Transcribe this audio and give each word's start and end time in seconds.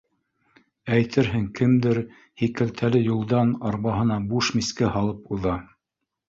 Әйтерһең, 0.93 1.43
кемдер 1.59 1.99
һи 2.43 2.49
кәлтәле 2.61 3.03
юлдан 3.09 3.53
арбаһына 3.73 4.19
буш 4.33 4.51
мискә 4.57 4.91
һалып 4.97 5.31
уҙа 5.37 5.55